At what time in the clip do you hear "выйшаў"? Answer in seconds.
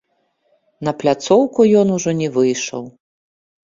2.43-2.83